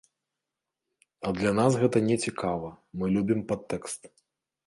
[1.27, 4.01] А для нас гэта не цікава, мы любім падтэкст.